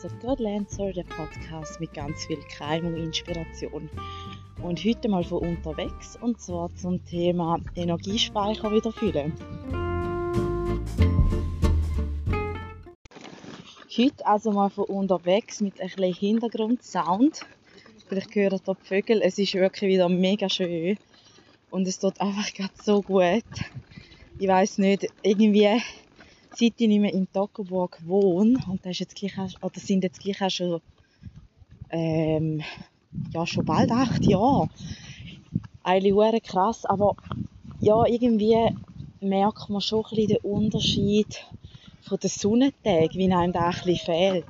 zu 0.00 0.08
God 0.22 0.40
Lancer, 0.40 0.94
der 0.94 1.02
Podcast 1.02 1.78
mit 1.78 1.92
ganz 1.92 2.24
viel 2.24 2.38
Keim 2.56 2.86
und 2.86 2.96
Inspiration. 2.96 3.90
Und 4.62 4.82
heute 4.82 5.10
mal 5.10 5.22
von 5.22 5.40
unterwegs 5.40 6.16
und 6.22 6.40
zwar 6.40 6.74
zum 6.74 7.04
Thema 7.04 7.60
Energiespeicher 7.74 8.72
wieder 8.72 8.92
füllen. 8.92 9.34
Heute 13.94 14.26
also 14.26 14.52
mal 14.52 14.70
von 14.70 14.84
unterwegs 14.84 15.60
mit 15.60 15.78
ein 15.78 15.88
bisschen 15.88 16.14
Hintergrundsound. 16.14 17.42
Vielleicht 18.08 18.34
hören 18.34 18.58
hier 18.64 18.74
die 18.74 18.86
Vögel. 18.86 19.20
Es 19.20 19.36
ist 19.36 19.52
wirklich 19.52 19.90
wieder 19.90 20.08
mega 20.08 20.48
schön 20.48 20.96
und 21.70 21.86
es 21.86 21.98
tut 21.98 22.18
einfach 22.22 22.50
gerade 22.54 22.72
so 22.82 23.02
gut. 23.02 23.44
Ich 24.38 24.48
weiß 24.48 24.78
nicht, 24.78 25.08
irgendwie 25.22 25.78
seit 26.54 26.80
ich 26.80 26.88
nicht 26.88 27.00
mehr 27.00 27.12
in 27.12 27.30
Toggenburg 27.32 27.98
wohne, 28.06 28.58
und 28.68 28.84
das, 28.84 28.92
ist 28.92 29.00
jetzt 29.00 29.16
gleich 29.16 29.38
auch, 29.38 29.62
oder 29.62 29.80
sind 29.80 30.04
jetzt 30.04 30.20
gleich 30.20 30.42
auch 30.42 30.50
schon, 30.50 30.80
ähm, 31.90 32.62
ja, 33.32 33.46
schon 33.46 33.64
bald 33.64 33.90
acht 33.90 34.24
Jahre. 34.24 34.68
Eigentlich 35.82 36.42
krass, 36.42 36.84
aber 36.84 37.16
ja, 37.80 38.04
irgendwie 38.04 38.56
merkt 39.20 39.68
man 39.68 39.80
schon 39.80 40.04
ein 40.04 40.10
bisschen 40.10 40.28
den 40.28 40.36
Unterschied 40.38 41.44
von 42.02 42.18
den 42.18 42.30
Sonnentagen, 42.30 43.14
wie 43.14 43.32
einem 43.32 43.52
da 43.52 43.68
ein 43.68 43.72
bisschen 43.72 43.96
fehlt. 43.96 44.44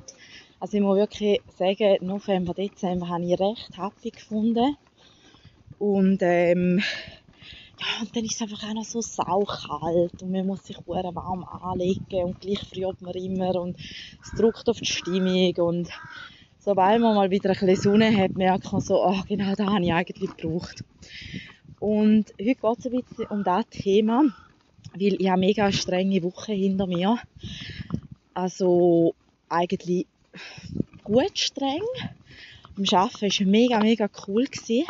Also 0.59 0.77
ich 0.77 0.83
muss 0.83 0.97
wirklich 0.97 1.41
sagen, 1.57 1.97
November, 2.05 2.53
Dezember 2.53 3.09
habe 3.09 3.25
ich 3.25 3.39
recht 3.39 3.77
happy 3.77 4.11
gefunden. 4.11 4.77
Und 5.79 6.19
ähm, 6.21 6.83
und 8.01 8.15
dann 8.15 8.25
ist 8.25 8.35
es 8.35 8.41
einfach 8.41 8.63
auch 8.67 8.73
noch 8.73 8.83
so 8.83 9.01
saukalt 9.01 10.21
und 10.21 10.31
man 10.31 10.45
muss 10.45 10.65
sich 10.65 10.77
warm 10.85 11.43
anlegen 11.43 12.25
und 12.25 12.39
gleich 12.39 12.59
friert 12.59 13.01
man 13.01 13.13
immer 13.13 13.55
und 13.55 13.77
es 14.21 14.31
drückt 14.37 14.69
auf 14.69 14.79
die 14.79 14.85
Stimmung 14.85 15.55
und 15.57 15.89
sobald 16.59 17.01
man 17.01 17.15
mal 17.15 17.31
wieder 17.31 17.49
ein 17.49 17.59
bisschen 17.59 17.93
Sonne 17.93 18.15
hat, 18.15 18.35
merkt 18.35 18.71
man 18.71 18.81
so, 18.81 19.03
oh, 19.03 19.21
genau 19.27 19.55
das 19.55 19.67
habe 19.67 19.83
ich 19.83 19.93
eigentlich 19.93 20.35
gebraucht. 20.37 20.83
Und 21.79 22.29
heute 22.39 22.55
geht 22.55 22.79
es 22.79 22.85
ein 22.85 22.91
bisschen 22.91 23.25
um 23.29 23.43
das 23.43 23.65
Thema, 23.71 24.23
weil 24.93 25.19
ich 25.19 25.29
habe 25.29 25.39
mega 25.39 25.71
strenge 25.71 26.21
Woche 26.21 26.53
hinter 26.53 26.85
mir. 26.85 27.17
Also 28.33 29.15
eigentlich 29.49 30.05
gut 31.03 31.37
streng. 31.37 31.81
Beim 32.75 32.85
Arbeiten 32.91 33.21
war 33.21 33.47
mega, 33.47 33.79
mega 33.79 34.09
cool. 34.27 34.45
Gewesen. 34.45 34.85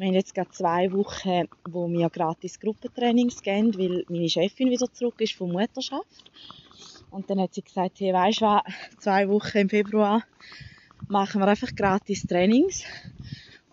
Wir 0.00 0.06
haben 0.06 0.14
jetzt 0.14 0.34
gerade 0.34 0.48
zwei 0.48 0.90
Wochen, 0.92 1.46
wo 1.68 1.86
wir 1.86 2.08
gratis 2.08 2.58
Gruppentrainings 2.58 3.42
geben, 3.42 3.76
weil 3.76 4.06
meine 4.08 4.30
Chefin 4.30 4.70
wieder 4.70 4.90
zurück 4.90 5.16
ist 5.18 5.34
von 5.34 5.52
Mutterschaft. 5.52 6.32
Und 7.10 7.28
dann 7.28 7.38
hat 7.38 7.52
sie 7.52 7.60
gesagt, 7.60 8.00
hey, 8.00 8.14
weisst 8.14 8.40
du 8.40 8.46
was, 8.46 8.62
zwei 8.98 9.28
Wochen 9.28 9.58
im 9.58 9.68
Februar 9.68 10.24
machen 11.08 11.42
wir 11.42 11.48
einfach 11.48 11.74
gratis 11.74 12.22
Trainings. 12.22 12.82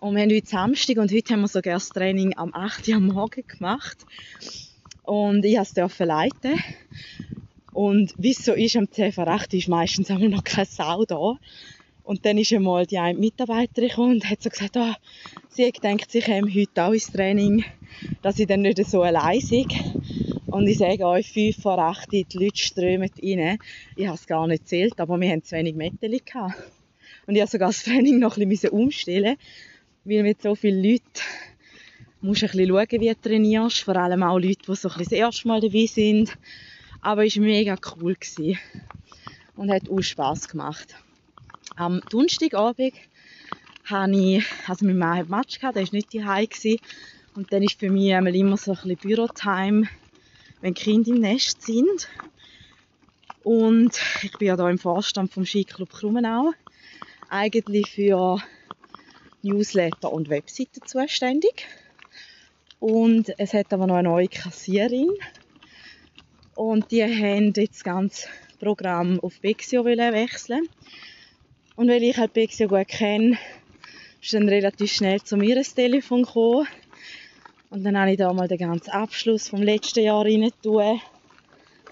Und 0.00 0.16
wir 0.16 0.22
haben 0.22 0.30
heute 0.30 0.46
Samstag 0.46 0.98
und 0.98 1.10
heute 1.10 1.32
haben 1.32 1.40
wir 1.40 1.48
sogar 1.48 1.72
das 1.72 1.88
Training 1.88 2.36
am 2.36 2.52
8. 2.52 2.88
Uhr 2.88 2.96
am 2.96 3.06
Morgen 3.06 3.46
gemacht. 3.46 4.04
Und 5.04 5.46
ich 5.46 5.54
durfte 5.54 5.80
es 5.80 5.98
leiten. 5.98 6.62
Und 7.72 8.12
wie 8.18 8.32
es 8.32 8.44
so 8.44 8.52
ist, 8.52 8.76
am 8.76 8.92
10 8.92 9.12
vor 9.12 9.28
8 9.28 9.54
ist 9.54 9.68
meistens 9.68 10.10
einmal 10.10 10.28
noch 10.28 10.44
keine 10.44 10.66
Sau 10.66 11.06
da. 11.06 11.38
Und 12.08 12.24
dann 12.24 12.38
ist 12.38 12.54
einmal 12.54 12.86
die 12.86 12.96
eine 12.96 13.18
Mitarbeiterin 13.18 13.90
gekommen 13.90 14.12
und 14.14 14.30
hat 14.30 14.42
so 14.42 14.48
gesagt, 14.48 14.78
oh, 14.78 14.94
sie 15.50 15.70
denkt, 15.70 16.10
sie 16.10 16.20
käme 16.20 16.50
heute 16.54 16.82
auch 16.82 16.94
ins 16.94 17.12
Training, 17.12 17.66
dass 18.22 18.38
ich 18.38 18.46
dann 18.46 18.62
nicht 18.62 18.82
so 18.86 19.02
allein 19.02 19.42
sei. 19.42 19.66
Und 20.46 20.66
ich 20.68 20.78
sage 20.78 21.04
euch, 21.04 21.30
fünf 21.30 21.60
vor 21.60 21.78
acht, 21.78 22.10
die 22.10 22.24
Leute 22.32 22.56
strömen 22.56 23.10
rein. 23.22 23.58
Ich 23.94 24.06
habe 24.06 24.16
es 24.16 24.26
gar 24.26 24.46
nicht 24.46 24.66
zählt, 24.66 24.98
aber 24.98 25.20
wir 25.20 25.28
haben 25.28 25.44
zu 25.44 25.54
wenig 25.54 25.74
Mädchen 25.74 26.18
gehabt. 26.24 26.54
Und 27.26 27.34
ich 27.34 27.42
habe 27.42 27.50
sogar 27.50 27.68
das 27.68 27.84
Training 27.84 28.18
noch 28.18 28.38
ein 28.38 28.48
bisschen 28.48 28.70
umstellen 28.70 29.36
weil 30.04 30.22
mit 30.22 30.40
so 30.40 30.54
vielen 30.54 30.82
Leuten 30.82 31.02
musst 32.22 32.40
du 32.40 32.46
ein 32.46 32.52
bisschen 32.52 32.68
schauen, 32.68 33.00
wie 33.02 33.08
du 33.08 33.20
trainierst. 33.20 33.80
Vor 33.80 33.96
allem 33.96 34.22
auch 34.22 34.38
Leute, 34.38 34.62
die 34.66 34.74
so 34.76 34.88
ein 34.88 34.96
bisschen 34.96 35.10
das 35.10 35.12
erste 35.12 35.46
Mal 35.46 35.60
dabei 35.60 35.84
sind. 35.84 36.38
Aber 37.02 37.26
es 37.26 37.36
war 37.36 37.44
mega 37.44 37.76
cool 38.00 38.14
gewesen. 38.14 38.58
und 39.56 39.70
hat 39.70 39.90
auch 39.90 40.00
Spass 40.00 40.48
gemacht. 40.48 40.94
Am 41.78 42.00
Donnerstagabend 42.10 42.92
habe 43.84 44.16
ich, 44.16 44.44
also 44.66 44.84
mein 44.84 44.98
Mann 44.98 45.18
hat 45.18 45.28
Match 45.28 45.60
gehabt, 45.60 45.76
der 45.76 45.84
war 45.84 45.92
nicht 45.92 46.12
daheim 46.12 46.48
Und 47.36 47.52
dann 47.52 47.62
ist 47.62 47.78
für 47.78 47.88
mich 47.88 48.08
immer 48.08 48.56
so 48.56 48.72
ein 48.72 48.78
bisschen 48.78 48.96
Bürotime, 48.96 49.88
wenn 50.60 50.74
die 50.74 50.82
Kinder 50.82 51.12
im 51.12 51.20
Nest 51.20 51.62
sind. 51.62 52.08
Und 53.44 53.96
ich 54.24 54.32
bin 54.38 54.48
ja 54.48 54.56
da 54.56 54.68
im 54.68 54.78
Vorstand 54.78 55.32
vom 55.32 55.46
Skiclub 55.46 55.90
Krummenau. 55.90 56.52
Eigentlich 57.30 57.88
für 57.88 58.42
Newsletter 59.42 60.12
und 60.12 60.30
Webseiten 60.30 60.84
zuständig. 60.84 61.64
Und 62.80 63.32
es 63.38 63.54
hat 63.54 63.72
aber 63.72 63.86
noch 63.86 63.94
eine 63.94 64.08
neue 64.08 64.26
Kassierin. 64.26 65.12
Und 66.56 66.90
die 66.90 67.04
haben 67.04 67.52
jetzt 67.54 67.76
das 67.76 67.84
ganze 67.84 68.26
Programm 68.58 69.20
auf 69.20 69.38
Bexio 69.38 69.84
wechseln 69.84 70.68
und 71.78 71.88
weil 71.88 72.02
ich 72.02 72.16
halt 72.16 72.32
Bexio 72.32 72.66
gut 72.66 72.88
kenne, 72.88 73.38
ist 74.20 74.34
dann 74.34 74.48
relativ 74.48 74.92
schnell 74.92 75.22
zu 75.22 75.36
mir 75.36 75.56
ins 75.56 75.76
Telefon 75.76 76.24
gekommen. 76.24 76.66
Und 77.70 77.84
dann 77.84 77.96
habe 77.96 78.10
ich 78.10 78.16
da 78.16 78.32
mal 78.32 78.48
den 78.48 78.58
ganzen 78.58 78.90
Abschluss 78.90 79.48
vom 79.48 79.62
letzten 79.62 80.00
Jahr 80.00 80.24
rein 80.24 80.50
tun. 80.60 81.00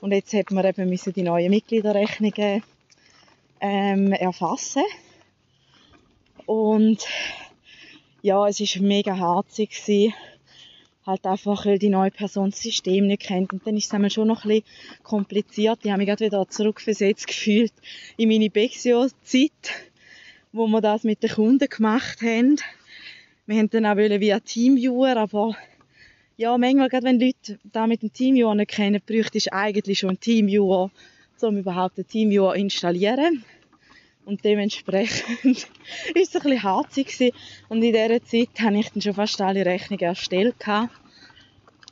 Und 0.01 0.11
jetzt 0.11 0.33
hat 0.33 0.51
man 0.51 0.67
eben 0.67 0.89
müssen 0.89 1.13
die 1.13 1.23
neuen 1.23 1.51
Mitgliederrechnungen 1.51 2.65
ähm, 3.61 4.11
erfassen. 4.11 4.83
Und 6.47 7.07
ja, 8.23 8.49
es 8.49 8.59
ist 8.59 8.81
mega 8.81 9.17
harzig 9.17 9.71
gewesen 9.71 10.15
halt 11.07 11.25
einfach, 11.25 11.65
weil 11.65 11.79
die 11.79 11.89
neue 11.89 12.11
Person 12.11 12.51
das 12.51 12.63
System 12.63 13.07
nicht 13.07 13.23
kennt. 13.23 13.53
Und 13.53 13.67
dann 13.67 13.77
ist 13.77 13.87
es 13.87 13.95
einmal 13.95 14.11
schon 14.11 14.29
noch 14.29 14.45
ein 14.45 14.49
bisschen 14.49 14.65
kompliziert. 15.03 15.81
Ich 15.83 15.91
habe 15.91 15.99
mich 15.99 16.09
gerade 16.09 16.27
wieder 16.27 16.49
zurückversetzt 16.49 17.29
gefühlt 17.29 17.73
in 18.17 18.29
meine 18.29 18.51
Bexio-Zeit, 18.51 19.53
wo 20.53 20.67
wir 20.67 20.81
das 20.81 21.05
mit 21.05 21.23
den 21.23 21.31
Kunden 21.31 21.69
gemacht 21.69 22.21
haben. 22.23 22.57
Wir 23.47 23.59
haben 23.59 23.71
dann 23.71 23.87
auch 23.87 23.97
via 23.97 24.41
Teamviewer, 24.41 25.17
aber 25.17 25.57
ja, 26.37 26.59
manchmal, 26.59 26.89
gerade 26.89 27.07
wenn 27.07 27.21
Leute 27.21 27.59
da 27.73 27.87
mit 27.87 28.03
dem 28.03 28.13
Teamviewer 28.13 28.55
nicht 28.55 28.73
kennen, 28.73 29.01
bräuchte 29.07 29.39
ich 29.39 29.53
eigentlich 29.53 30.01
schon 30.01 30.11
einen 30.11 30.21
Teamviewer, 30.21 30.91
um 31.41 31.57
überhaupt 31.57 31.97
einen 31.97 32.09
Teamviewer 32.09 32.57
installieren. 32.57 33.45
Und 34.27 34.45
dementsprechend 34.45 35.45
ist 35.45 35.69
es 36.17 36.37
ein 36.37 36.43
bisschen 36.43 36.63
harzig. 36.65 37.33
Und 37.69 37.83
in 37.83 37.93
dieser 37.93 38.23
Zeit 38.25 38.61
habe 38.61 38.79
ich 38.79 38.91
dann 38.91 39.01
schon 39.01 39.15
fast 39.15 39.41
alle 39.41 39.65
Rechnungen 39.65 40.05
erstellt. 40.05 40.57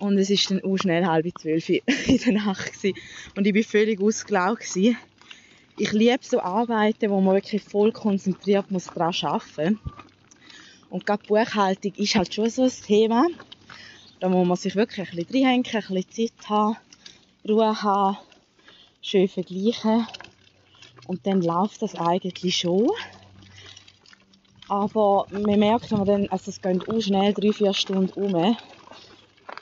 Und 0.01 0.19
es 0.19 0.31
ist 0.31 0.51
dann 0.51 0.63
auch 0.65 0.77
schnell 0.77 1.07
halb 1.07 1.27
zwölf 1.39 1.69
in 1.69 1.81
der 1.87 2.33
Nacht 2.33 2.73
gewesen. 2.73 2.99
Und 3.37 3.47
ich 3.47 3.55
war 3.55 3.63
völlig 3.63 4.01
ausgelaugt 4.01 4.69
gewesen. 4.69 4.99
Ich 5.79 5.93
liebe 5.93 6.19
so 6.23 6.41
Arbeiten, 6.41 7.11
wo 7.11 7.21
man 7.21 7.37
wirklich 7.37 7.63
voll 7.63 7.93
konzentriert 7.93 8.69
muss 8.71 8.87
daran 8.87 9.15
arbeiten 9.23 9.79
Und 10.91 11.07
gerade 11.07 11.25
Buchhaltung 11.27 11.93
ist 11.97 12.17
halt 12.17 12.35
schon 12.35 12.51
so 12.51 12.65
ein 12.65 12.73
Thema. 12.85 13.29
Da 14.19 14.29
muss 14.29 14.47
man 14.47 14.57
sich 14.57 14.75
wirklich 14.75 15.09
ein 15.09 15.17
bisschen 15.17 15.45
reinhängen, 15.45 15.67
ein 15.67 15.95
bisschen 15.95 16.11
Zeit 16.11 16.49
haben, 16.49 16.77
Ruhe 17.49 17.81
haben, 17.81 18.19
schön 19.03 19.29
vergleichen. 19.29 20.07
Und 21.07 21.27
dann 21.27 21.43
läuft 21.43 21.83
das 21.83 21.95
eigentlich 21.95 22.57
schon. 22.57 22.91
Aber 24.69 25.27
wenn 25.31 25.61
man 25.61 26.07
dann, 26.07 26.29
also 26.29 26.51
es 26.51 26.63
geht 26.63 26.89
auch 26.89 27.01
schnell 27.01 27.33
drei, 27.35 27.53
vier 27.53 27.75
Stunden 27.75 28.13
um. 28.21 28.57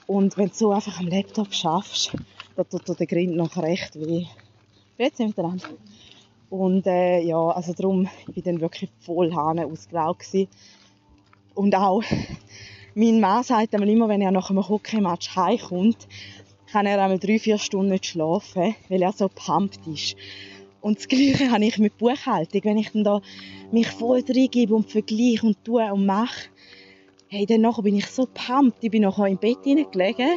Und 0.07 0.37
wenn 0.37 0.49
du 0.49 0.55
so 0.55 0.73
einfach 0.73 1.01
am 1.01 1.09
Laptop 1.09 1.53
schaffst, 1.53 2.13
dann 2.57 2.69
tut 2.69 3.01
der 3.01 3.07
Grind 3.07 3.35
noch 3.37 3.57
recht 3.57 3.97
weh. 3.97 4.27
Jetzt 4.99 5.17
sind 5.17 5.37
wir 5.37 5.43
dran. 5.43 5.61
Und 6.51 6.87
äh, 6.87 7.21
ja, 7.21 7.39
also 7.39 7.73
darum, 7.73 8.09
ich 8.29 8.35
bin 8.35 8.45
dann 8.45 8.61
wirklich 8.61 8.91
voll 9.01 9.35
Hahn 9.35 9.59
ausgelaugt 9.59 10.29
Und 11.55 11.75
auch, 11.75 12.03
mein 12.95 13.21
Mann 13.21 13.43
sagt 13.43 13.75
einmal 13.75 13.89
immer, 13.89 14.09
wenn 14.09 14.21
er 14.21 14.33
nach 14.33 14.51
einem 14.51 14.69
Hockeymatch 14.69 15.35
heimkommt, 15.35 16.07
kann 16.71 16.87
er 16.87 17.03
einmal 17.03 17.19
drei, 17.19 17.39
vier 17.39 17.59
Stunden 17.59 17.91
nicht 17.91 18.07
schlafen, 18.07 18.75
weil 18.89 19.03
er 19.03 19.13
so 19.13 19.29
pumped 19.29 19.87
ist. 19.87 20.15
Und 20.83 20.99
das 20.99 21.09
Gleiche 21.09 21.51
habe 21.51 21.65
ich 21.65 21.79
mit 21.79 21.97
Buchhaltung. 21.97 22.61
Wenn 22.65 22.77
ich 22.77 22.91
dann 22.91 23.05
da 23.05 23.23
mich 23.71 23.89
voll 23.89 24.23
reingebe 24.29 24.75
und 24.75 24.91
vergleiche 24.91 25.47
und 25.47 25.65
tue 25.65 25.91
und 25.91 26.05
mache, 26.05 26.51
hey, 27.29 27.47
dann 27.47 27.67
bin 27.83 27.97
ich 27.97 28.07
so 28.07 28.27
pumped. 28.27 28.85
Ich 28.85 28.91
bin 28.91 29.03
nachher 29.03 29.27
im 29.27 29.39
Bett 29.39 29.59
hineingelegen 29.65 30.29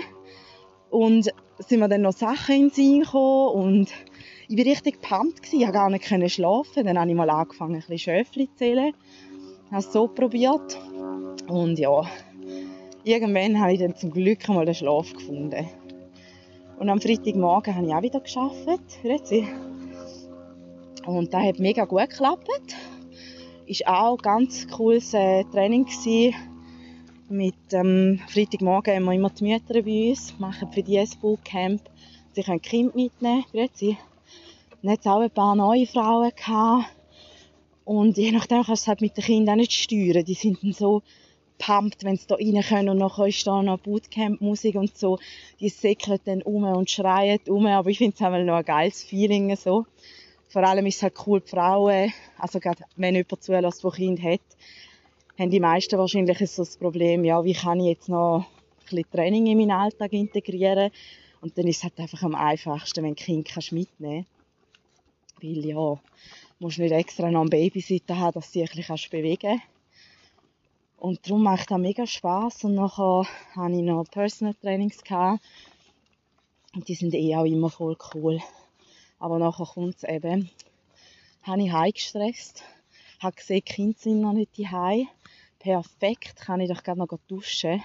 und 0.89 1.29
sind 1.59 1.79
mir 1.79 1.89
dann 1.89 2.03
noch 2.03 2.13
Sachen 2.13 2.55
in 2.55 2.61
den 2.61 2.69
Sinn 2.69 3.01
gekommen 3.01 3.49
und 3.49 3.91
ich 4.47 4.57
war 4.57 4.65
richtig 4.65 5.01
pumped. 5.01 5.51
Ich 5.51 5.59
konnte 5.59 5.73
gar 5.73 5.89
nicht 5.89 6.33
schlafen. 6.33 6.85
Dann 6.85 6.97
habe 6.97 7.09
ich 7.09 7.15
mal 7.15 7.29
angefangen, 7.29 7.75
ein 7.75 7.79
bisschen 7.79 7.99
Schöfli 7.99 8.47
zu 8.47 8.55
zählen. 8.55 8.93
Ich 9.65 9.71
habe 9.71 9.79
es 9.79 9.91
so 9.91 10.07
probiert. 10.07 10.79
Und 11.47 11.79
ja, 11.79 12.03
irgendwann 13.03 13.59
habe 13.59 13.73
ich 13.73 13.79
dann 13.79 13.95
zum 13.95 14.11
Glück 14.11 14.47
mal 14.47 14.65
den 14.65 14.75
Schlaf 14.75 15.11
gefunden. 15.11 15.67
Und 16.77 16.89
am 16.89 17.01
Freitagmorgen 17.01 17.75
habe 17.75 17.87
ich 17.87 17.93
auch 17.93 18.01
wieder 18.01 18.19
gearbeitet. 18.19 19.49
Und 21.05 21.33
das 21.33 21.43
hat 21.43 21.59
mega 21.59 21.85
gut 21.85 22.09
geklappt. 22.09 22.75
Ist 23.67 23.87
auch 23.87 24.17
ein 24.17 24.21
ganz 24.21 24.67
cooles 24.67 25.13
äh, 25.13 25.43
Training 25.45 25.85
gewesen. 25.85 26.35
Mit 27.29 27.55
ähm, 27.71 28.19
Freitagmorgen 28.27 28.95
haben 28.95 29.05
wir 29.05 29.13
immer 29.13 29.29
die 29.29 29.43
Mütter 29.43 29.81
bei 29.81 30.09
uns, 30.09 30.37
machen 30.39 30.71
für 30.71 30.83
die 30.83 30.99
ein 30.99 31.09
Bootcamp. 31.21 31.81
Sie 32.33 32.43
können 32.43 32.61
Kind 32.61 32.95
mitnehmen, 32.95 33.45
grüezi. 33.51 33.97
Dann 34.81 34.91
hat 34.91 35.07
auch 35.07 35.21
ein 35.21 35.31
paar 35.31 35.55
neue 35.55 35.87
Frauen 35.87 36.31
gehabt. 36.35 36.85
Und 37.83 38.17
je 38.17 38.31
nachdem 38.31 38.63
kannst 38.63 38.69
du 38.69 38.73
es 38.73 38.87
halt 38.87 39.01
mit 39.01 39.17
den 39.17 39.23
Kindern 39.23 39.55
auch 39.55 39.61
nicht 39.61 39.73
steuern. 39.73 40.25
Die 40.25 40.33
sind 40.33 40.61
dann 40.63 40.73
so 40.73 41.01
pumped, 41.57 42.03
wenn 42.03 42.17
sie 42.17 42.27
da 42.27 42.35
rein 42.35 42.61
können 42.61 42.89
und 42.89 42.97
nachher 42.97 43.27
ist 43.27 43.45
da 43.45 43.61
noch 43.61 43.79
Bootcamp-Musik 43.79 44.75
und 44.75 44.97
so. 44.97 45.19
Die 45.59 45.69
säckeln 45.69 46.19
dann 46.25 46.41
um 46.41 46.63
und 46.63 46.89
schreien 46.89 47.39
um, 47.47 47.65
aber 47.67 47.89
ich 47.89 47.99
finde 47.99 48.15
es 48.15 48.21
einmal 48.21 48.43
noch 48.43 48.55
ein 48.55 48.65
geiles 48.65 49.03
Feeling 49.03 49.55
so. 49.55 49.85
Vor 50.55 50.63
allem 50.63 50.85
ist 50.85 50.95
es 50.95 51.03
halt 51.03 51.15
cool, 51.27 51.41
die 51.41 51.49
Frauen, 51.49 52.13
also 52.37 52.61
gerade 52.61 52.85
wenn 52.95 53.13
jemand 53.13 53.43
zulässt, 53.43 53.83
der 53.83 53.91
Kind 53.91 54.23
hat, 54.23 54.39
haben 55.37 55.49
die 55.49 55.59
meisten 55.59 55.99
wahrscheinlich 55.99 56.37
so 56.49 56.61
das 56.61 56.77
Problem, 56.77 57.25
ja, 57.25 57.43
wie 57.43 57.51
kann 57.51 57.81
ich 57.81 57.87
jetzt 57.87 58.07
noch 58.07 58.45
ein 58.45 58.45
bisschen 58.83 59.11
Training 59.11 59.47
in 59.47 59.57
meinen 59.57 59.71
Alltag 59.71 60.13
integrieren? 60.13 60.91
Und 61.41 61.57
dann 61.57 61.67
ist 61.67 61.79
es 61.79 61.83
halt 61.83 61.99
einfach 61.99 62.23
am 62.23 62.35
einfachsten, 62.35 63.03
wenn 63.03 63.15
du 63.15 63.21
Kind 63.21 63.49
kannst 63.49 63.73
mitnehmen 63.73 64.25
Weil 65.41 65.65
ja, 65.65 65.99
musst 66.59 66.79
nicht 66.79 66.93
extra 66.93 67.29
noch 67.29 67.41
einen 67.41 67.49
Babysitter 67.49 68.17
haben, 68.17 68.35
dass 68.35 68.53
du 68.53 68.65
dich 68.65 68.89
ein 68.89 68.97
bewegen 69.11 69.59
kannst. 69.59 69.63
Und 70.95 71.27
darum 71.27 71.43
macht 71.43 71.69
das 71.69 71.79
mega 71.79 72.07
Spass. 72.07 72.63
Und 72.63 72.75
nachher 72.75 73.27
hatte 73.57 73.75
ich 73.75 73.81
noch 73.81 74.05
Personal 74.09 74.53
Trainings. 74.53 75.03
Gehabt. 75.03 75.43
Und 76.73 76.87
die 76.87 76.95
sind 76.95 77.13
eh 77.13 77.35
auch 77.35 77.43
immer 77.43 77.69
voll 77.69 77.97
cool. 78.13 78.39
Aber 79.25 79.39
nachher 79.39 79.65
kommt 79.65 79.95
es 79.95 80.03
eben. 80.03 80.51
Habe 81.41 81.63
ich 81.63 81.71
heimgestresst. 81.71 82.63
Habe 83.19 83.35
gesehen, 83.35 83.63
die 83.67 83.73
Kinder 83.73 83.97
sind 83.97 84.21
noch 84.21 84.33
nicht 84.33 84.59
daheim. 84.59 85.07
Perfekt, 85.57 86.35
kann 86.35 86.61
ich 86.61 86.69
doch 86.69 86.83
gerade 86.83 86.99
noch 86.99 87.07
duschen. 87.27 87.81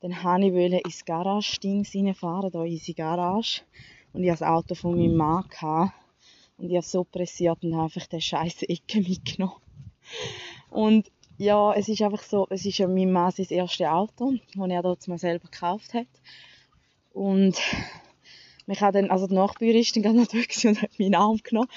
Dann 0.00 0.12
wollte 0.12 0.76
ich 0.76 0.84
ins 0.84 1.04
Garage-Ding 1.04 1.84
reinfahren, 1.84 2.52
hier 2.52 2.62
in 2.62 2.72
unsere 2.74 2.94
Garage. 2.94 3.62
Und 4.12 4.22
ich 4.22 4.30
hatte 4.30 4.38
das 4.38 4.48
Auto 4.48 4.76
von 4.76 4.96
meinem 4.96 5.16
Mann. 5.16 5.48
Gehabt. 5.48 5.94
Und 6.58 6.70
ich 6.70 6.76
habe 6.76 6.86
so 6.86 7.02
pressiert 7.02 7.64
und 7.64 7.74
habe 7.74 7.86
einfach 7.86 8.06
den 8.06 8.20
scheiß 8.20 8.62
Ecke 8.62 9.00
mitgenommen. 9.00 9.60
Und 10.70 11.10
ja, 11.38 11.72
es 11.72 11.88
ist 11.88 12.02
einfach 12.02 12.22
so, 12.22 12.46
es 12.50 12.64
ist 12.64 12.78
ja 12.78 12.86
mein 12.86 13.10
Mann 13.10 13.32
sein 13.32 13.46
erstes 13.50 13.84
Auto, 13.84 14.34
das 14.54 14.70
er 14.70 14.82
dort 14.82 15.08
mal 15.08 15.18
selber 15.18 15.48
gekauft 15.48 15.92
hat. 15.92 16.06
Und 17.12 17.60
mich 18.68 18.82
hat 18.82 18.94
dann, 18.94 19.10
also 19.10 19.26
die 19.26 19.34
Nachbarin 19.34 19.76
ist 19.76 19.96
dort 19.96 20.06
und 20.64 20.82
hat 20.82 20.98
meinen 20.98 21.14
Arm 21.14 21.38
genommen 21.42 21.68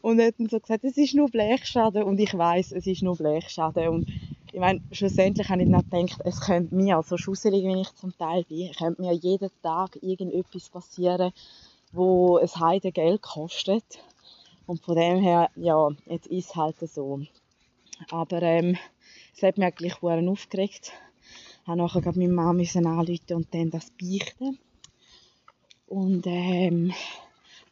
und 0.00 0.20
hat 0.20 0.34
dann 0.38 0.48
so 0.48 0.58
gesagt, 0.58 0.84
es 0.84 0.96
ist 0.96 1.14
nur 1.14 1.28
Blechschaden 1.28 2.02
und 2.02 2.18
ich 2.18 2.36
weiß, 2.36 2.72
es 2.72 2.86
ist 2.86 3.02
nur 3.02 3.16
Blechschaden 3.16 3.88
und 3.88 4.08
ich 4.52 4.58
meine, 4.58 4.80
schlussendlich 4.90 5.48
habe 5.48 5.62
ich 5.62 5.70
dann 5.70 6.06
gedacht, 6.06 6.22
es 6.24 6.40
könnte 6.40 6.74
mir, 6.74 7.00
so 7.06 7.16
schusselig 7.16 7.62
wie 7.64 7.82
ich 7.82 7.94
zum 7.94 8.16
Teil 8.16 8.44
bin, 8.44 8.72
könnte 8.72 9.00
mir 9.00 9.12
jeden 9.12 9.50
Tag 9.62 9.96
irgendetwas 10.02 10.70
passieren, 10.70 11.32
wo 11.92 12.38
es 12.38 12.56
heide 12.56 12.90
Geld 12.90 13.22
kostet. 13.22 13.84
Und 14.66 14.80
von 14.82 14.96
dem 14.96 15.20
her, 15.22 15.50
ja, 15.54 15.90
jetzt 16.06 16.26
ist 16.26 16.50
es 16.50 16.56
halt 16.56 16.76
so. 16.80 17.20
Aber 18.10 18.42
ähm, 18.42 18.76
es 19.36 19.42
hat 19.42 19.58
mich 19.58 19.66
eigentlich 19.66 20.02
aufgeregt. 20.02 20.92
Ich 21.62 21.66
musste 21.68 21.76
nachher 21.76 22.00
gerade 22.00 22.18
meine 22.18 22.32
Mama 22.32 22.62
anrufen 22.74 23.34
und 23.34 23.54
dann 23.54 23.70
das 23.70 23.90
beichten. 23.90 24.58
Und 25.90 26.24
ähm, 26.28 26.92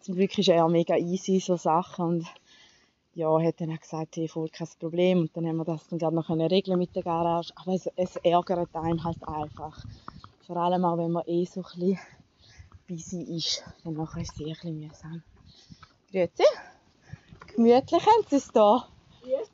zum 0.00 0.16
Glück 0.16 0.36
ist 0.36 0.48
er 0.48 0.68
mega 0.68 0.96
easy, 0.96 1.38
so 1.38 1.56
Sachen. 1.56 2.04
Und 2.04 2.26
ja, 3.14 3.40
hat 3.40 3.60
dann 3.60 3.70
auch 3.70 3.80
gesagt, 3.80 4.16
hey, 4.16 4.26
voll 4.26 4.48
kein 4.48 4.66
Problem. 4.80 5.20
Und 5.20 5.36
dann 5.36 5.46
haben 5.46 5.58
wir 5.58 5.64
das 5.64 5.86
dann 5.86 6.00
gerade 6.00 6.16
noch 6.16 6.28
regeln 6.28 6.80
mit 6.80 6.96
der 6.96 7.04
Garage. 7.04 7.52
Aber 7.54 7.74
es, 7.74 7.88
es 7.94 8.16
ärgert 8.16 8.74
einen 8.74 9.04
halt 9.04 9.22
einfach. 9.22 9.84
Vor 10.48 10.56
allem 10.56 10.84
auch, 10.84 10.98
wenn 10.98 11.12
man 11.12 11.22
eh 11.28 11.44
so 11.44 11.60
ein 11.60 11.66
bisschen 11.78 11.98
busy 12.88 13.36
ist. 13.36 13.62
Dann 13.84 13.94
nachher 13.94 14.22
ist 14.22 14.32
es 14.32 14.40
eh 14.40 14.46
ein 14.46 14.50
bisschen 14.50 14.80
mühsam. 14.80 15.22
Grüezi. 16.10 16.44
Gemütlich 17.54 18.04
haben 18.04 18.26
sie 18.28 18.36
es 18.36 18.50
hier. 18.52 18.84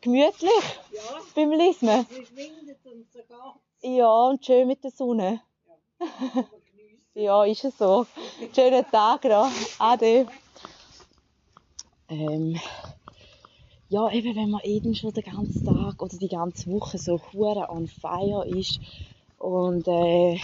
Gemütlich? 0.00 0.81
Ja. 0.90 1.00
Beim 1.34 1.50
Lesen? 1.50 1.88
Es 1.88 2.34
windet 2.34 2.78
und 2.87 3.12
so 3.12 3.87
Ja, 3.87 4.28
und 4.28 4.43
schön 4.43 4.66
mit 4.66 4.82
der 4.82 4.90
Sonne. 4.90 5.43
Ja, 6.00 6.06
ja 7.14 7.44
ist 7.44 7.64
es 7.64 7.78
so. 7.78 8.06
Schönen 8.55 8.84
Tag 8.90 9.25
noch. 9.25 9.49
Ade. 9.78 10.26
Ähm, 12.08 12.61
ja, 13.88 14.11
eben 14.11 14.37
wenn 14.37 14.50
man 14.50 14.61
eben 14.64 14.94
schon 14.94 15.12
den 15.12 15.25
ganzen 15.25 15.64
Tag 15.64 16.02
oder 16.02 16.16
die 16.16 16.28
ganze 16.28 16.70
Woche 16.70 16.99
so 16.99 17.20
hure 17.32 17.69
on 17.70 17.87
fire 17.87 18.46
ist 18.46 18.81
und 19.38 19.87
äh, 19.87 20.38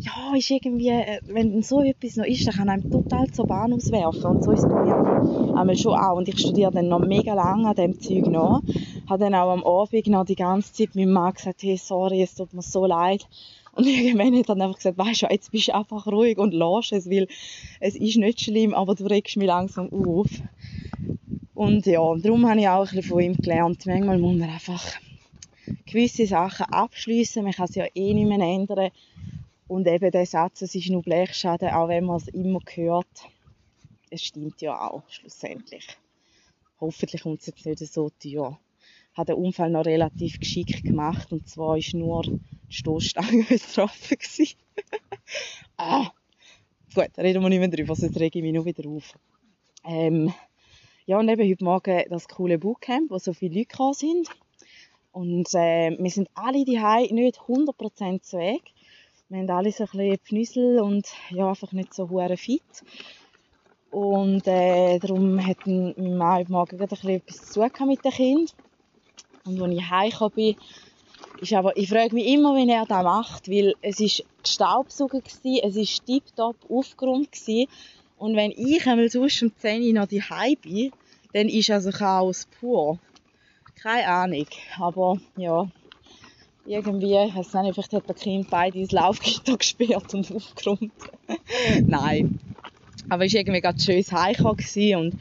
ja, 0.00 0.34
ist 0.36 0.50
irgendwie, 0.50 0.90
äh, 0.90 1.20
wenn 1.26 1.60
so 1.62 1.82
etwas 1.82 2.16
noch 2.16 2.24
ist, 2.24 2.46
dann 2.46 2.54
kann 2.54 2.68
einem 2.68 2.90
total 2.90 3.28
zur 3.30 3.46
Bahn 3.46 3.72
auswerfen. 3.72 4.24
Und 4.24 4.44
so 4.44 4.52
ist 4.52 4.60
es 4.60 4.68
bei 4.68 4.84
mir 4.84 4.94
einmal 5.56 5.76
schon 5.76 5.98
auch. 5.98 6.16
Und 6.16 6.28
ich 6.28 6.38
studiere 6.38 6.70
dann 6.70 6.88
noch 6.88 7.00
mega 7.00 7.34
lange 7.34 7.68
an 7.68 7.74
dem 7.74 8.00
Zeug 8.00 8.26
nach. 8.26 8.62
Habe 9.08 9.24
dann 9.24 9.34
auch 9.34 9.50
am 9.50 9.64
Abend 9.64 10.06
noch 10.06 10.24
die 10.24 10.36
ganze 10.36 10.72
Zeit 10.72 10.94
mit 10.94 11.08
Mann 11.08 11.34
gesagt, 11.34 11.62
hey, 11.62 11.76
sorry, 11.76 12.22
es 12.22 12.34
tut 12.34 12.52
mir 12.52 12.62
so 12.62 12.86
leid. 12.86 13.26
Und 13.78 13.86
irgendwann 13.86 14.36
hat 14.36 14.48
dann 14.48 14.60
einfach 14.60 14.78
gesagt, 14.78 14.98
weißt 14.98 15.22
du, 15.22 15.26
jetzt 15.30 15.52
bist 15.52 15.68
du 15.68 15.74
einfach 15.76 16.08
ruhig 16.08 16.36
und 16.36 16.52
lass 16.52 16.90
es, 16.90 17.08
weil 17.08 17.28
es 17.78 17.94
ist 17.94 18.16
nicht 18.16 18.40
schlimm, 18.40 18.74
aber 18.74 18.96
du 18.96 19.06
regst 19.06 19.36
mich 19.36 19.46
langsam 19.46 19.88
auf. 19.92 20.28
Und 21.54 21.86
ja, 21.86 22.00
darum 22.16 22.48
habe 22.48 22.58
ich 22.58 22.68
auch 22.68 22.80
ein 22.80 22.96
bisschen 22.96 23.02
von 23.04 23.20
ihm 23.20 23.36
gelernt. 23.36 23.86
Manchmal 23.86 24.18
muss 24.18 24.36
man 24.36 24.50
einfach 24.50 24.84
gewisse 25.86 26.26
Sachen 26.26 26.66
abschließen. 26.66 27.44
Man 27.44 27.52
kann 27.52 27.66
es 27.68 27.76
ja 27.76 27.86
eh 27.94 28.14
nicht 28.14 28.26
mehr 28.26 28.40
ändern. 28.40 28.90
Und 29.68 29.86
eben 29.86 30.10
der 30.10 30.26
Satz, 30.26 30.60
es 30.62 30.74
ist 30.74 30.90
nur 30.90 31.02
Blechschaden, 31.02 31.68
auch 31.68 31.86
wenn 31.86 32.04
man 32.04 32.16
es 32.16 32.26
immer 32.26 32.58
hört, 32.74 33.06
es 34.10 34.24
stimmt 34.24 34.60
ja 34.60 34.90
auch 34.90 35.08
schlussendlich. 35.08 35.86
Hoffentlich 36.80 37.22
kommt 37.22 37.42
es 37.42 37.46
jetzt 37.46 37.64
nicht 37.64 37.92
so 37.92 38.10
teuer. 38.20 38.58
Habe 39.14 39.34
den 39.34 39.44
Unfall 39.44 39.70
noch 39.70 39.86
relativ 39.86 40.40
geschickt 40.40 40.82
gemacht 40.82 41.30
und 41.30 41.48
zwar 41.48 41.76
war 41.76 41.98
nur 41.98 42.40
Stoßstange 42.68 43.44
betroffen. 43.48 44.18
ah, 45.76 46.10
gut, 46.94 47.10
reden 47.18 47.42
wir 47.42 47.48
nicht 47.48 47.58
mehr 47.58 47.68
drüber, 47.68 47.94
sonst 47.94 48.18
rege 48.18 48.38
ich 48.38 48.44
mich 48.44 48.54
noch 48.54 48.64
wieder 48.64 48.88
auf. 48.88 49.14
Ähm, 49.84 50.32
ja, 51.06 51.18
und 51.18 51.28
eben 51.28 51.48
heute 51.48 51.64
Morgen 51.64 52.04
das 52.10 52.28
coole 52.28 52.58
Bootcamp, 52.58 53.10
wo 53.10 53.18
so 53.18 53.32
viele 53.32 53.54
Leute 53.54 53.68
gekommen 53.68 53.94
sind. 53.94 54.28
Und 55.12 55.54
äh, 55.54 55.96
wir 55.98 56.10
sind 56.10 56.28
alle 56.34 56.64
die 56.64 56.78
nicht 56.78 57.40
100% 57.40 58.20
zu 58.22 58.38
Weg. 58.38 58.62
Wir 59.30 59.38
haben 59.38 59.50
alle 59.50 59.72
so 59.72 59.84
ein 59.84 59.90
bisschen 59.90 60.18
Pnüssel 60.18 60.80
und 60.80 61.06
ja, 61.30 61.48
einfach 61.48 61.72
nicht 61.72 61.94
so 61.94 62.08
hure 62.10 62.36
fit. 62.36 62.62
Und 63.90 64.46
äh, 64.46 64.98
darum 64.98 65.44
hat 65.44 65.66
mein 65.66 65.94
Mann 66.16 66.40
heute 66.40 66.52
Morgen 66.52 66.76
gerade 66.76 66.94
ein 66.94 67.00
bisschen 67.00 67.10
etwas 67.10 67.52
zu 67.52 67.86
mit 67.86 68.04
den 68.04 68.12
Kindern. 68.12 68.46
Und 69.44 69.62
als 69.62 69.74
ich 69.74 69.90
heimgekommen 69.90 70.34
bin, 70.34 70.56
ist 71.40 71.52
aber, 71.52 71.76
ich 71.76 71.88
frage 71.88 72.14
mich 72.14 72.26
immer, 72.26 72.56
wie 72.56 72.70
er 72.70 72.86
das 72.86 73.04
macht, 73.04 73.48
weil 73.48 73.74
es 73.80 74.00
war 74.00 74.24
Staubsauger, 74.44 75.20
gewesen, 75.20 75.60
es 75.62 75.76
war 75.76 76.06
tiptop 76.06 76.56
aufgeräumt 76.68 77.32
gewesen. 77.32 77.68
Und 78.18 78.36
wenn 78.36 78.50
ich 78.50 78.86
einmal 78.86 79.08
sonst 79.08 79.42
um 79.42 79.52
10 79.56 79.82
Uhr 79.82 79.92
noch 79.92 80.08
daheim 80.08 80.56
bin, 80.62 80.92
dann 81.32 81.48
ist 81.48 81.70
also 81.70 81.90
Chaos 81.90 82.46
pur. 82.58 82.98
Keine 83.80 84.08
Ahnung, 84.08 84.46
aber 84.78 85.20
ja, 85.36 85.68
irgendwie, 86.66 87.16
ich 87.16 87.34
weiß 87.34 87.54
nicht, 87.54 87.74
vielleicht 87.74 87.92
hat 87.92 88.08
der 88.08 88.14
Kind 88.14 88.50
beide 88.50 88.78
ins 88.78 88.92
Laufgitter 88.92 89.56
gesperrt 89.58 90.12
und 90.14 90.30
aufgeräumt. 90.32 90.92
Nein. 91.86 92.40
Aber 93.08 93.24
es 93.24 93.32
war 93.32 93.40
irgendwie 93.40 93.60
gerade 93.60 93.80
schönes 93.80 94.12
Heimkommen 94.12 94.56
und 94.56 95.18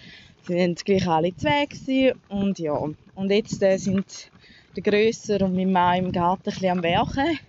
sie 0.48 0.56
waren 0.56 0.76
gleich 0.76 1.08
alle 1.08 1.36
zwei 1.36 2.14
und 2.30 2.60
ja. 2.60 2.90
Und 3.16 3.32
jetzt 3.32 3.62
äh, 3.62 3.78
sind 3.78 4.32
der 4.78 4.84
Grösser 4.84 5.42
und 5.42 5.56
mein 5.56 5.72
Mann 5.72 6.06
im 6.06 6.12
Garten 6.12 6.54
ein 6.62 6.70
am 6.70 6.84
Werken. 6.84 7.40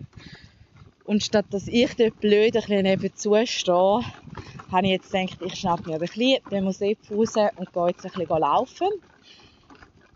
Und 1.04 1.23
statt 1.23 1.47
dass 1.50 1.68
ich 1.68 1.94
dort 1.94 2.18
blöd 2.20 2.56
ein 2.56 2.62
bisschen 2.62 2.82
nebenzu 2.82 3.37
habe 4.70 4.87
ich 4.87 4.92
jetzt 4.92 5.11
gedacht, 5.11 5.38
ich 5.40 5.54
schnappe 5.54 5.88
mir 5.88 5.94
ein 5.94 6.00
bisschen 6.00 6.38
den 6.50 6.64
Museum 6.64 6.97
raus 7.11 7.35
und 7.56 7.73
gehe 7.73 7.88
jetzt 7.88 8.04
ein 8.04 8.12
bisschen 8.12 8.40
laufen. 8.40 8.88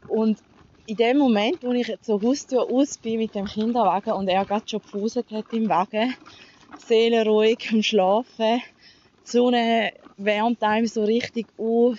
Und 0.08 0.38
in 0.86 0.96
dem 0.96 1.18
Moment, 1.18 1.62
wo 1.62 1.72
ich 1.72 1.94
zur 2.02 2.20
Haustür 2.20 2.62
aus 2.62 2.98
bin 2.98 3.18
mit 3.18 3.34
dem 3.34 3.46
Kinderwagen 3.46 4.12
und 4.12 4.28
er 4.28 4.44
gerade 4.44 4.68
schon 4.68 4.82
gefuselt 4.82 5.30
hat 5.30 5.52
im 5.52 5.68
Wagen, 5.68 6.14
seelenruhig 6.86 7.70
am 7.72 7.82
Schlafen, 7.82 8.60
die 9.24 9.30
Sonne 9.30 9.92
wärmt 10.16 10.62
einem 10.62 10.86
so 10.86 11.04
richtig 11.04 11.46
auf 11.56 11.98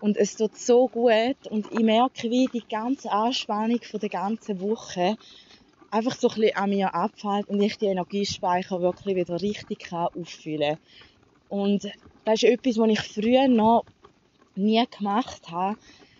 und 0.00 0.16
es 0.16 0.36
tut 0.36 0.56
so 0.56 0.88
gut 0.88 1.46
und 1.50 1.70
ich 1.72 1.82
merke, 1.82 2.30
wie 2.30 2.46
die 2.46 2.64
ganze 2.68 3.10
Anspannung 3.10 3.80
von 3.82 4.00
der 4.00 4.08
ganzen 4.08 4.60
Woche 4.60 5.16
einfach 5.90 6.14
so 6.14 6.28
ein 6.28 6.34
bisschen 6.34 6.56
an 6.56 6.70
mir 6.70 6.94
abfällt 6.94 7.48
und 7.48 7.60
ich 7.60 7.78
die 7.78 7.86
Energiespeicher 7.86 8.80
wirklich 8.80 9.16
wieder 9.16 9.40
richtig 9.40 9.92
auffüllen 9.92 10.76
kann. 10.76 10.78
Und 11.48 11.90
das 12.24 12.42
ist 12.42 12.44
etwas, 12.44 12.78
was 12.78 12.90
ich 12.90 13.00
früher 13.00 13.48
noch 13.48 13.84
nie 14.54 14.84
gemacht 14.86 15.50
habe, 15.50 15.78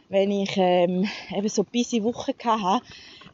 wenn 0.08 0.30
ich 0.30 0.56
ähm, 0.56 1.06
eben 1.30 1.48
so 1.48 1.64
busy 1.64 2.02
Wochen 2.02 2.32
hatte, 2.44 2.84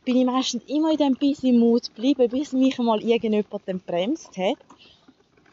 bin 0.04 0.16
ich 0.16 0.26
meistens 0.26 0.64
immer 0.66 0.90
in 0.90 0.96
diesem 0.96 1.14
busy 1.14 1.52
Mood 1.52 1.94
geblieben, 1.94 2.28
bis 2.28 2.52
mich 2.52 2.78
mal 2.78 3.02
irgendjemand 3.02 3.62
dann 3.66 3.80
bremst 3.80 4.36
hat. 4.36 4.58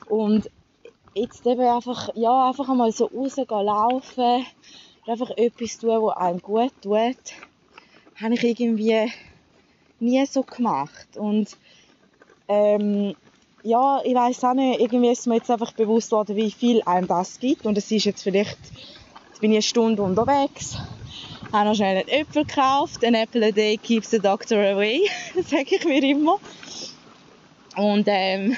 Und 0.09 0.49
jetzt 1.13 1.45
eben 1.45 1.61
einfach, 1.61 2.09
ja, 2.15 2.49
einfach 2.49 2.69
einmal 2.69 2.91
so 2.91 3.05
rausgehen, 3.05 3.65
laufen, 3.65 4.45
einfach 5.07 5.31
etwas 5.31 5.77
tun, 5.77 6.01
was 6.03 6.17
einem 6.17 6.41
gut 6.41 6.71
tut, 6.81 7.17
habe 8.21 8.33
ich 8.33 8.43
irgendwie 8.43 9.11
nie 9.99 10.25
so 10.25 10.43
gemacht. 10.43 11.17
Und 11.17 11.57
ähm, 12.47 13.15
ja, 13.63 14.01
ich 14.03 14.15
weiß 14.15 14.43
auch 14.43 14.53
nicht, 14.53 14.79
irgendwie 14.79 15.11
ist 15.11 15.27
mir 15.27 15.35
jetzt 15.35 15.51
einfach 15.51 15.73
bewusst 15.73 16.11
worden, 16.11 16.35
wie 16.35 16.51
viel 16.51 16.81
einem 16.83 17.07
das 17.07 17.39
gibt. 17.39 17.65
Und 17.65 17.77
es 17.77 17.91
ist 17.91 18.05
jetzt 18.05 18.23
vielleicht, 18.23 18.57
jetzt 19.29 19.41
bin 19.41 19.51
ich 19.51 19.57
eine 19.57 19.61
Stunde 19.61 20.01
unterwegs, 20.01 20.77
habe 21.51 21.69
noch 21.69 21.75
schnell 21.75 21.97
einen 21.97 22.07
Äpfel 22.07 22.45
gekauft. 22.45 23.03
An 23.05 23.13
apple 23.13 23.45
a 23.45 23.51
day 23.51 23.77
keeps 23.77 24.11
the 24.11 24.19
doctor 24.19 24.57
away, 24.57 25.01
sage 25.43 25.75
ich 25.75 25.85
mir 25.85 26.03
immer. 26.03 26.37
Und 27.75 28.05
ähm, 28.07 28.57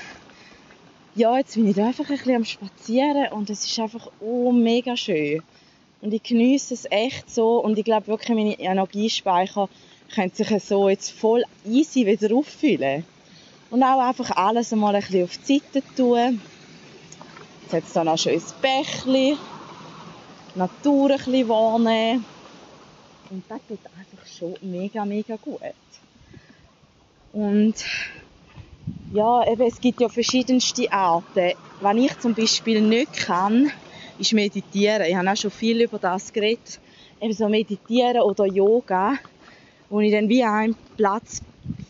ja, 1.15 1.38
jetzt 1.38 1.55
bin 1.55 1.67
ich 1.67 1.75
da 1.75 1.88
einfach 1.88 2.10
ein 2.10 2.17
bisschen 2.17 2.36
am 2.36 2.46
Spazieren 2.46 3.32
und 3.32 3.50
es 3.50 3.65
ist 3.65 3.79
einfach 3.79 4.10
oh, 4.20 4.51
mega 4.51 4.98
schön. 4.98 5.43
Und 6.01 6.13
ich 6.13 6.24
genieße 6.24 6.74
es 6.74 6.86
echt 6.89 7.29
so 7.29 7.60
und 7.60 7.77
ich 7.77 7.86
glaube 7.86 8.08
wirklich, 8.08 8.36
meine 8.36 8.60
Energiespeicher 8.60 9.70
können 10.13 10.32
sich 10.34 10.63
so 10.63 10.89
jetzt 10.89 11.12
voll 11.12 11.43
easy 11.65 12.05
wieder 12.05 12.36
auffüllen. 12.36 13.05
Und 13.70 13.84
auch 13.84 14.00
einfach 14.00 14.32
alles 14.32 14.74
einmal 14.74 14.96
ein 14.96 15.01
bisschen 15.01 15.24
auf 15.24 15.38
die 15.48 15.60
Seite 15.60 15.84
tun. 15.96 16.41
Jetzt 17.63 17.74
hat 17.74 17.84
es 17.84 17.93
dann 17.93 18.08
auch 18.08 18.17
schönes 18.17 18.53
Bächli. 18.53 19.38
Natur 20.55 21.12
ein 21.12 21.17
bisschen 21.17 21.50
wahrnehmen. 21.50 22.25
Und 23.29 23.43
das 23.50 23.60
tut 23.67 23.79
einfach 23.98 24.27
schon 24.27 24.55
mega, 24.62 25.05
mega 25.05 25.36
gut. 25.38 25.60
Und 27.32 27.75
ja, 29.13 29.48
eben, 29.48 29.62
es 29.62 29.79
gibt 29.79 30.01
ja 30.01 30.10
verschiedenste 30.10 30.91
Arten. 30.91 31.51
Was 31.82 31.96
ich 31.96 32.20
zum 32.20 32.34
Beispiel 32.34 32.82
nicht 32.82 33.13
kann, 33.13 33.72
ist 34.17 34.34
meditieren. 34.34 35.05
Ich 35.08 35.15
habe 35.15 35.32
auch 35.32 35.38
schon 35.38 35.51
viel 35.51 35.82
über 35.82 36.00
das 36.00 36.34
geredet. 36.34 36.79
Eben 37.22 37.34
so 37.34 37.48
meditieren 37.48 38.22
oder 38.22 38.46
Yoga, 38.46 39.13
wo 39.89 40.00
ich 40.00 40.12
dann 40.12 40.29
wie 40.29 40.43
an 40.43 40.53
einem 40.53 40.75
Platz 40.98 41.41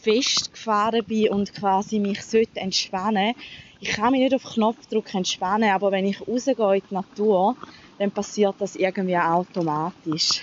festgefahren 0.02 1.04
bin 1.06 1.30
und 1.30 1.54
quasi 1.54 1.98
mich 1.98 2.22
sollte 2.24 2.60
entspannen 2.60 3.34
Ich 3.80 3.90
kann 3.90 4.12
mich 4.12 4.22
nicht 4.22 4.36
auf 4.36 4.44
Knopfdruck 4.44 5.14
entspannen, 5.16 5.70
aber 5.70 5.92
wenn 5.92 6.06
ich 6.06 6.20
rausgehe 6.28 6.76
in 6.76 6.84
die 6.90 6.94
Natur, 6.94 7.56
dann 8.00 8.12
passiert 8.12 8.56
das 8.60 8.76
irgendwie 8.76 9.18
automatisch. 9.18 10.42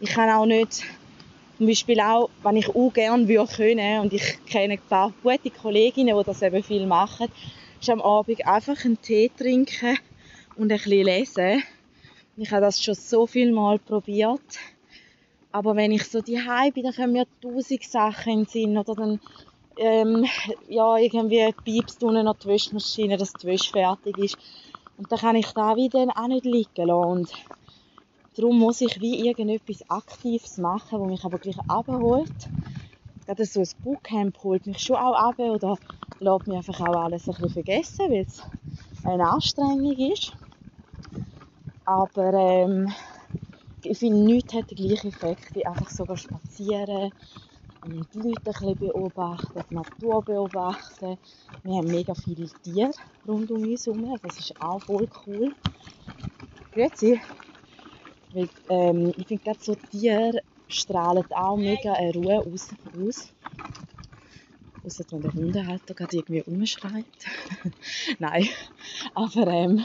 Ich 0.00 0.10
kann 0.10 0.30
auch 0.30 0.46
nicht, 0.46 0.82
zum 1.62 1.68
Beispiel 1.68 2.00
auch, 2.00 2.28
wenn 2.42 2.56
ich 2.56 2.68
auch 2.68 2.92
gerne 2.92 3.28
würde 3.28 3.52
können, 3.54 4.00
und 4.00 4.12
ich 4.12 4.44
kenne 4.46 4.74
ein 4.74 4.80
paar 4.88 5.12
gute 5.22 5.50
Kolleginnen, 5.50 6.18
die 6.18 6.24
das 6.24 6.42
eben 6.42 6.62
viel 6.62 6.86
machen, 6.86 7.28
ist 7.80 7.88
am 7.88 8.00
Abend 8.00 8.44
einfach 8.46 8.84
einen 8.84 9.00
Tee 9.00 9.30
trinken 9.36 9.96
und 10.56 10.72
ein 10.72 10.78
bisschen 10.78 11.04
lesen. 11.04 11.62
Ich 12.36 12.50
habe 12.50 12.62
das 12.62 12.82
schon 12.82 12.94
so 12.94 13.26
viel 13.26 13.52
Mal 13.52 13.78
probiert 13.78 14.40
aber 15.52 15.76
wenn 15.76 15.92
ich 15.92 16.04
so 16.08 16.20
die 16.20 16.40
bin, 16.74 16.84
dann 16.84 16.94
kommen 16.94 17.12
mir 17.12 17.26
tausend 17.42 17.84
Sachen 17.84 18.32
in 18.32 18.38
den 18.40 18.46
Sinn. 18.46 18.78
Oder 18.78 18.94
dann, 18.94 19.20
ähm, 19.76 20.24
ja, 20.68 20.96
irgendwie 20.96 21.54
piepst 21.64 22.02
unten 22.02 22.24
noch 22.24 22.38
die 22.38 22.48
Wäschmaschine, 22.48 23.18
dass 23.18 23.34
die 23.34 23.46
Wäsche 23.46 23.70
fertig 23.70 24.18
ist. 24.18 24.38
Und 24.96 25.12
dann 25.12 25.18
kann 25.18 25.36
ich 25.36 25.52
da 25.52 25.76
wieder 25.76 26.06
auch 26.16 26.26
nicht 26.26 26.46
liegen 26.46 26.86
lassen. 26.86 27.10
Und 27.10 27.32
darum 28.36 28.58
muss 28.58 28.80
ich 28.80 29.00
wie 29.00 29.26
irgendetwas 29.26 29.88
Aktives 29.88 30.58
machen, 30.58 30.98
wo 30.98 31.06
mich 31.06 31.24
aber 31.24 31.38
gleich 31.38 31.58
abholt. 31.68 32.32
Gerade 33.26 33.44
so 33.44 33.60
ein 33.60 33.68
Bootcamp 33.82 34.42
holt 34.42 34.66
mich 34.66 34.80
schon 34.80 34.96
auch 34.96 35.14
ab 35.14 35.38
oder 35.38 35.78
lässt 36.18 36.46
mich 36.46 36.56
einfach 36.56 36.80
auch 36.80 37.04
alles 37.04 37.28
ein 37.28 37.34
bisschen 37.34 37.50
vergessen, 37.50 38.10
weil 38.10 38.26
es 38.26 38.42
eine 39.04 39.28
Anstrengung 39.28 39.96
ist. 40.12 40.34
Aber 41.84 42.32
ähm, 42.32 42.92
ich 43.82 43.98
finde, 43.98 44.18
nichts 44.18 44.54
hat 44.54 44.70
den 44.70 44.76
gleichen 44.76 45.08
Effekt 45.08 45.54
wie 45.54 45.66
einfach 45.66 45.90
sogar 45.90 46.16
spazieren 46.16 47.12
die 47.84 48.18
Leute 48.18 48.40
ein 48.44 48.44
bisschen 48.44 48.78
beobachten, 48.78 49.64
die 49.68 49.74
Natur 49.74 50.22
beobachten. 50.22 51.18
Wir 51.64 51.76
haben 51.76 51.86
mega 51.86 52.14
viele 52.14 52.48
Tiere 52.62 52.92
rund 53.26 53.50
um 53.50 53.62
uns 53.62 53.86
herum, 53.86 54.18
das 54.22 54.38
ist 54.38 54.60
auch 54.60 54.80
voll 54.82 55.08
cool. 55.26 55.52
Grüezi. 56.72 57.20
Weil, 58.32 58.48
ähm, 58.68 59.12
ich 59.16 59.26
finde, 59.26 59.44
gerade 59.44 59.58
so 59.60 59.74
Tiere 59.74 60.42
strahlen 60.68 61.24
auch 61.32 61.56
mega 61.56 61.92
eine 61.92 62.12
Ruhe 62.14 62.40
aus. 62.40 62.68
aus. 62.98 63.32
Außer 64.84 65.04
wenn 65.10 65.22
der 65.22 65.34
Hundehalter 65.34 65.94
gerade 65.94 66.16
irgendwie 66.16 66.42
umschreit. 66.42 67.04
Nein. 68.18 68.48
Aber 69.14 69.46
ähm, 69.46 69.84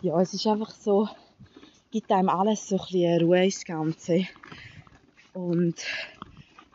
ja, 0.00 0.20
es 0.20 0.32
ist 0.34 0.46
einfach 0.46 0.70
so, 0.70 1.08
gibt 1.90 2.12
einem 2.12 2.28
alles 2.28 2.68
so 2.68 2.76
ein 2.76 2.84
bisschen 2.84 3.22
Ruhe 3.22 3.44
ins 3.44 3.64
Ganze. 3.64 4.26
Und 5.32 5.76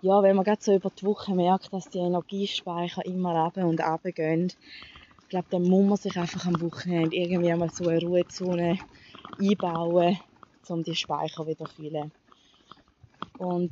ja, 0.01 0.21
wenn 0.21 0.35
man 0.35 0.43
gerade 0.43 0.61
so 0.61 0.73
über 0.73 0.89
die 0.89 1.05
Woche 1.05 1.33
merkt, 1.33 1.71
dass 1.71 1.89
die 1.89 1.99
Energiespeicher 1.99 3.05
immer 3.05 3.35
ab 3.35 3.55
und 3.57 3.79
ab 3.79 4.01
gehen, 4.03 4.51
ich 5.21 5.29
glaube, 5.29 5.47
dann 5.49 5.63
muss 5.63 5.87
man 5.87 5.97
sich 5.97 6.17
einfach 6.17 6.45
am 6.45 6.59
Wochenende 6.61 7.15
irgendwie 7.15 7.53
mal 7.53 7.69
so 7.69 7.87
eine 7.87 8.01
Ruhezone 8.01 8.77
einbauen, 9.39 10.19
um 10.69 10.83
die 10.83 10.95
Speicher 10.95 11.47
wieder 11.47 11.65
zu 11.65 11.75
füllen. 11.75 12.11
Und 13.37 13.71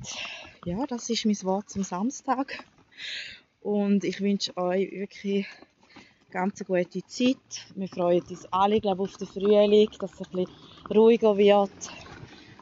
ja, 0.65 0.85
das 0.87 1.09
ist 1.09 1.25
mein 1.25 1.41
Wort 1.43 1.69
zum 1.69 1.83
Samstag. 1.83 2.63
Und 3.61 4.03
ich 4.03 4.21
wünsche 4.21 4.55
euch 4.57 4.91
wirklich 4.91 5.47
ganz 6.31 6.61
eine 6.61 6.83
gute 6.83 7.05
Zeit. 7.05 7.37
Wir 7.75 7.87
freuen 7.87 8.23
uns 8.29 8.45
alle, 8.51 8.79
glaube 8.79 9.03
auf 9.03 9.17
den 9.17 9.27
Frühling, 9.27 9.89
dass 9.99 10.13
es 10.13 10.21
ein 10.21 10.31
bisschen 10.31 10.95
ruhiger 10.95 11.37
wird, 11.37 11.71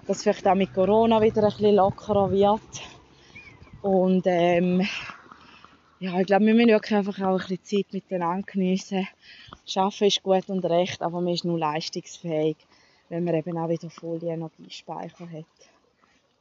dass 0.07 0.23
vielleicht 0.23 0.47
auch 0.47 0.55
mit 0.55 0.73
Corona 0.73 1.21
wieder 1.21 1.43
ein 1.43 1.51
bisschen 1.51 1.75
lockerer 1.75 2.31
wird. 2.31 2.61
Und 3.81 4.23
ähm, 4.25 4.85
ja, 5.99 6.19
ich 6.19 6.27
glaube, 6.27 6.45
wir 6.45 6.53
müssen 6.53 6.69
wirklich 6.69 6.95
einfach 6.95 7.19
auch 7.19 7.39
ein 7.39 7.57
bisschen 7.57 7.63
Zeit 7.63 7.93
miteinander 7.93 8.45
geniessen. 8.51 9.07
Schaffen 9.65 10.07
ist 10.07 10.23
gut 10.23 10.49
und 10.49 10.65
recht, 10.65 11.01
aber 11.01 11.21
man 11.21 11.33
ist 11.33 11.45
nur 11.45 11.59
leistungsfähig, 11.59 12.57
wenn 13.09 13.23
man 13.23 13.35
eben 13.35 13.57
auch 13.57 13.69
wieder 13.69 13.89
volle 13.89 14.27
Energiespeicher 14.27 15.29
hat. 15.29 15.45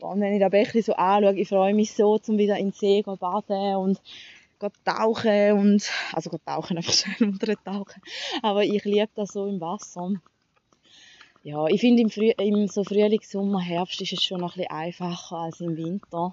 Und 0.00 0.20
wenn 0.20 0.34
ich 0.34 0.40
das 0.40 0.50
Bächli 0.50 0.82
so 0.82 0.94
anschaue, 0.94 1.34
ich 1.34 1.48
freue 1.48 1.74
mich 1.74 1.92
so, 1.92 2.20
um 2.28 2.38
wieder 2.38 2.56
in 2.56 2.70
den 2.70 2.72
See 2.72 3.02
zu 3.02 3.16
baden 3.16 3.76
und 3.76 4.00
tauchen 4.84 5.52
und, 5.52 5.90
also 6.12 6.30
tauchen, 6.44 6.76
einfach 6.76 6.92
schnell 6.92 7.16
unter 7.28 7.54
tauchen. 7.64 8.02
Aber 8.42 8.64
ich 8.64 8.84
liebe 8.84 9.08
das 9.14 9.30
so 9.30 9.46
im 9.46 9.60
Wasser. 9.60 10.12
Ja, 11.42 11.66
ich 11.66 11.80
finde 11.80 12.02
im, 12.02 12.10
Früh 12.10 12.30
im 12.30 12.66
so 12.66 12.84
Frühling, 12.84 13.22
Sommer, 13.22 13.60
Herbst 13.60 14.00
ist 14.00 14.12
es 14.12 14.22
schon 14.22 14.40
noch 14.40 14.56
ein 14.56 14.62
bisschen 14.62 14.70
einfacher 14.70 15.36
als 15.36 15.60
im 15.60 15.76
Winter. 15.76 16.32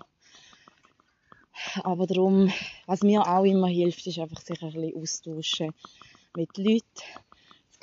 Aber 1.84 2.06
darum, 2.06 2.52
was 2.86 3.02
mir 3.02 3.26
auch 3.28 3.44
immer 3.44 3.68
hilft, 3.68 4.06
ist 4.08 4.20
einfach 4.20 4.42
sich 4.42 4.62
ein 4.62 4.74
bisschen 4.74 5.02
austauschen 5.02 5.74
mit 6.36 6.58
Leuten. 6.58 6.84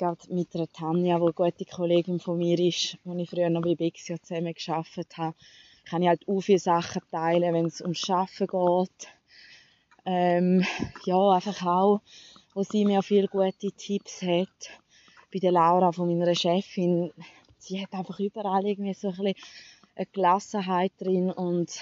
Geht 0.03 0.29
mit 0.29 0.53
der 0.53 0.67
Tanja, 0.67 1.17
die 1.17 1.23
eine 1.23 1.31
gute 1.31 1.63
Kollegin 1.63 2.19
von 2.19 2.37
mir 2.37 2.59
ist, 2.59 2.97
die 3.05 3.21
ich 3.21 3.29
früher 3.29 3.49
noch 3.49 3.61
bei 3.61 3.75
Bixia 3.75 4.21
zusammen 4.21 4.53
gearbeitet 4.53 5.17
habe, 5.17 5.35
kann 5.85 6.01
ich 6.01 6.09
halt 6.09 6.27
auch 6.27 6.41
viele 6.41 6.59
Sachen 6.59 7.01
teilen, 7.09 7.53
wenn 7.53 7.67
es 7.67 7.79
ums 7.79 8.09
Arbeiten 8.09 8.47
geht. 8.47 9.07
Ähm, 10.05 10.65
ja, 11.05 11.29
einfach 11.29 11.65
auch, 11.65 12.01
wo 12.53 12.63
sie 12.63 12.83
mir 12.83 13.01
viele 13.01 13.29
gute 13.29 13.71
Tipps 13.71 14.21
hat 14.21 14.71
bei 15.31 15.39
der 15.39 15.53
Laura 15.53 15.93
von 15.93 16.09
meiner 16.09 16.35
Chefin, 16.35 17.13
sie 17.57 17.81
hat 17.81 17.93
einfach 17.93 18.19
überall 18.19 18.65
irgendwie 18.65 18.93
so 18.93 19.07
ein 19.07 19.33
eine 19.95 20.05
Gelassenheit 20.11 20.91
drin 20.99 21.31
und 21.31 21.79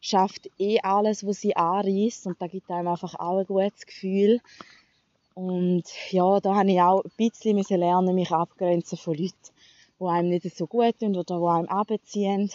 schafft 0.00 0.48
eh 0.58 0.80
alles, 0.80 1.26
was 1.26 1.40
sie 1.40 1.56
anreißt 1.56 2.26
und 2.26 2.40
da 2.40 2.46
gibt 2.46 2.70
einem 2.70 2.88
einfach 2.88 3.16
auch 3.16 3.38
ein 3.38 3.46
gutes 3.46 3.84
Gefühl. 3.84 4.40
Und 5.40 5.84
ja, 6.10 6.38
da 6.38 6.54
habe 6.54 6.70
ich 6.70 6.82
auch 6.82 7.02
ein 7.02 7.10
bisschen 7.16 7.80
lernen, 7.80 8.14
mich 8.14 8.30
abgrenzen 8.30 8.98
von 8.98 9.14
Leuten, 9.14 9.34
die 9.98 10.04
einem 10.04 10.28
nicht 10.28 10.54
so 10.54 10.66
gut 10.66 10.98
tun 10.98 11.16
oder 11.16 11.38
die 11.38 11.46
einem 11.46 11.66
abziehen. 11.66 12.50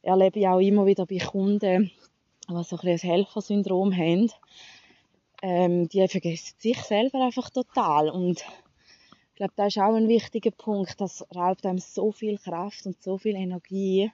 Erlebe 0.00 0.38
ich 0.38 0.46
auch 0.46 0.60
immer 0.60 0.86
wieder 0.86 1.06
bei 1.06 1.18
Kunden, 1.18 1.90
die 2.48 2.62
so 2.62 2.76
ein, 2.76 2.88
ein 2.88 2.98
Helfersyndrom 2.98 3.92
haben. 3.96 4.30
Ähm, 5.42 5.88
die 5.88 6.06
vergessen 6.06 6.54
sich 6.56 6.80
selber 6.82 7.24
einfach 7.24 7.50
total 7.50 8.10
und 8.10 8.44
ich 9.30 9.34
glaube, 9.34 9.54
das 9.56 9.74
ist 9.74 9.82
auch 9.82 9.94
ein 9.96 10.06
wichtiger 10.06 10.52
Punkt. 10.52 11.00
Das 11.00 11.26
raubt 11.34 11.66
einem 11.66 11.78
so 11.78 12.12
viel 12.12 12.38
Kraft 12.38 12.86
und 12.86 13.02
so 13.02 13.18
viel 13.18 13.34
Energie. 13.34 14.12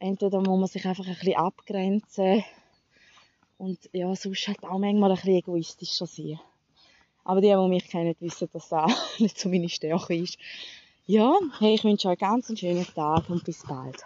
Entweder 0.00 0.40
muss 0.40 0.58
man 0.58 0.66
sich 0.66 0.84
einfach 0.84 1.06
ein 1.06 1.14
bisschen 1.14 1.36
abgrenzen 1.36 2.44
und 3.56 3.78
ja, 3.94 4.14
sonst 4.14 4.48
halt 4.48 4.64
auch 4.64 4.78
manchmal 4.78 5.12
ein 5.12 5.16
bisschen 5.16 5.36
egoistischer 5.36 6.06
sein. 6.06 6.38
Aber 7.28 7.42
die, 7.42 7.48
die 7.48 7.68
mich 7.68 7.86
kennen, 7.90 8.14
wissen, 8.20 8.48
dass 8.54 8.70
das 8.70 8.90
nicht 9.18 9.38
so 9.38 9.50
meine 9.50 9.68
Stärke 9.68 10.16
ist. 10.16 10.38
Ja, 11.04 11.34
hey, 11.58 11.74
ich 11.74 11.84
wünsche 11.84 12.08
euch 12.08 12.18
ganz 12.18 12.48
einen 12.48 12.56
schönen 12.56 12.86
Tag 12.94 13.28
und 13.28 13.44
bis 13.44 13.64
bald. 13.66 14.02